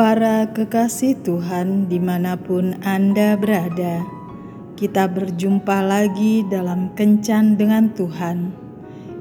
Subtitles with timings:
[0.00, 4.00] Para kekasih Tuhan, di mana pun Anda berada,
[4.72, 8.48] kita berjumpa lagi dalam Kencan dengan Tuhan,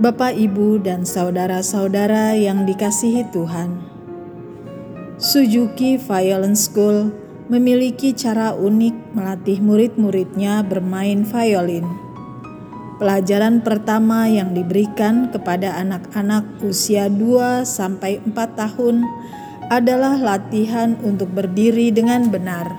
[0.01, 3.81] Bapak, Ibu, dan saudara-saudara yang dikasihi Tuhan,
[5.17, 11.87] Suzuki Violence School memiliki cara unik melatih murid-muridnya bermain violin.
[12.97, 19.05] Pelajaran pertama yang diberikan kepada anak-anak usia 2 sampai 4 tahun
[19.69, 22.73] adalah latihan untuk berdiri dengan benar.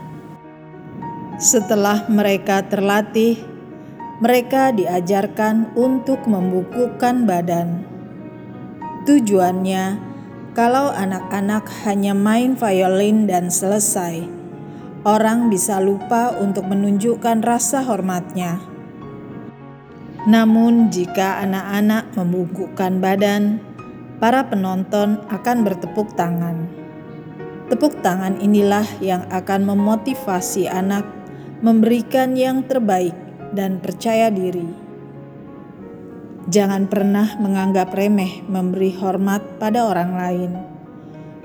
[1.38, 3.38] Setelah mereka terlatih,
[4.18, 7.86] mereka diajarkan untuk membukukan badan.
[9.06, 10.02] Tujuannya,
[10.58, 14.37] kalau anak-anak hanya main violin dan selesai,
[15.08, 18.60] orang bisa lupa untuk menunjukkan rasa hormatnya.
[20.28, 23.64] Namun, jika anak-anak membungkukkan badan,
[24.20, 26.68] para penonton akan bertepuk tangan.
[27.72, 31.08] Tepuk tangan inilah yang akan memotivasi anak
[31.64, 33.16] memberikan yang terbaik
[33.56, 34.68] dan percaya diri.
[36.52, 40.52] Jangan pernah menganggap remeh memberi hormat pada orang lain.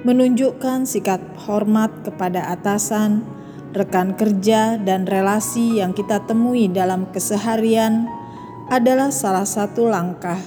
[0.03, 3.32] Menunjukkan sikap hormat kepada atasan
[3.73, 8.05] rekan kerja, dan relasi yang kita temui dalam keseharian
[8.69, 10.39] adalah salah satu langkah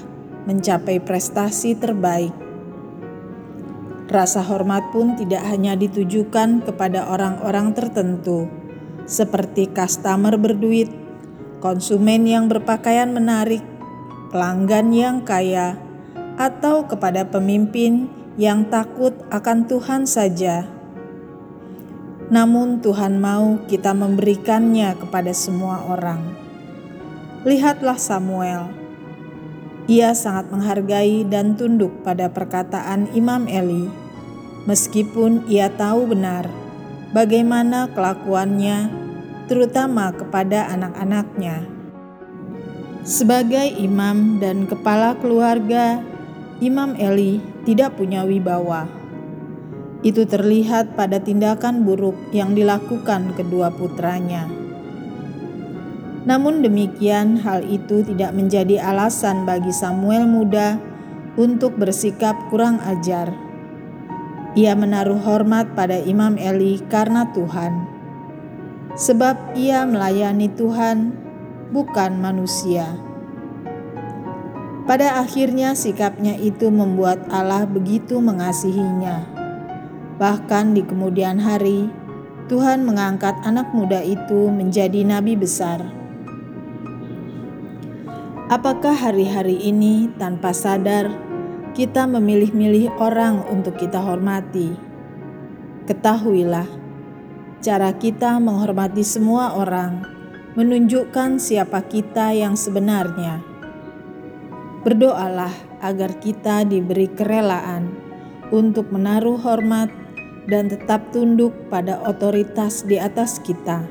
[0.45, 2.33] mencapai prestasi terbaik.
[4.05, 8.45] Rasa hormat pun tidak hanya ditujukan kepada orang-orang tertentu,
[9.09, 10.94] seperti customer berduit,
[11.57, 13.66] konsumen yang berpakaian menarik,
[14.29, 15.81] pelanggan yang kaya,
[16.38, 18.05] atau kepada pemimpin
[18.38, 20.74] yang takut akan Tuhan saja
[22.33, 26.21] namun Tuhan mau kita memberikannya kepada semua orang.
[27.45, 28.73] Lihatlah Samuel.
[29.85, 33.85] Ia sangat menghargai dan tunduk pada perkataan Imam Eli,
[34.65, 36.49] meskipun ia tahu benar
[37.13, 38.89] bagaimana kelakuannya,
[39.45, 41.69] terutama kepada anak-anaknya.
[43.05, 46.01] Sebagai imam dan kepala keluarga,
[46.57, 47.37] Imam Eli
[47.69, 49.04] tidak punya wibawa
[50.05, 54.45] itu terlihat pada tindakan buruk yang dilakukan kedua putranya.
[56.29, 60.77] Namun demikian, hal itu tidak menjadi alasan bagi Samuel muda
[61.41, 63.33] untuk bersikap kurang ajar.
[64.53, 67.73] Ia menaruh hormat pada Imam Eli karena Tuhan,
[68.93, 71.17] sebab ia melayani Tuhan,
[71.73, 72.93] bukan manusia.
[74.85, 79.34] Pada akhirnya, sikapnya itu membuat Allah begitu mengasihinya
[80.15, 81.91] Bahkan di kemudian hari,
[82.47, 85.83] Tuhan mengangkat anak muda itu menjadi nabi besar.
[88.47, 91.09] Apakah hari-hari ini tanpa sadar
[91.73, 94.77] kita memilih-milih orang untuk kita hormati?
[95.89, 96.69] Ketahuilah,
[97.65, 100.05] cara kita menghormati semua orang
[100.55, 103.43] menunjukkan siapa kita yang sebenarnya.
[104.85, 107.91] Berdoalah agar kita diberi kerelaan
[108.53, 110.04] untuk menaruh hormat
[110.45, 113.85] dan tetap tunduk pada otoritas di atas kita,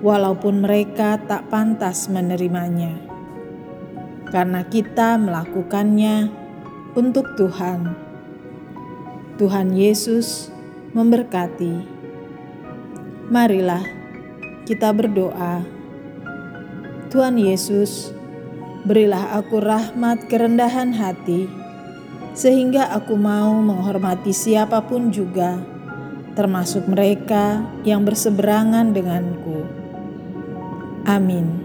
[0.00, 2.96] walaupun mereka tak pantas menerimanya,
[4.32, 6.32] karena kita melakukannya
[6.96, 7.92] untuk Tuhan.
[9.40, 10.52] Tuhan Yesus
[10.92, 11.88] memberkati.
[13.32, 13.84] Marilah
[14.68, 15.64] kita berdoa.
[17.08, 18.12] Tuhan Yesus,
[18.84, 21.61] berilah aku rahmat kerendahan hati
[22.32, 25.60] sehingga aku mau menghormati siapa pun juga,
[26.34, 29.64] termasuk mereka yang berseberangan denganku.
[31.06, 31.61] Amin.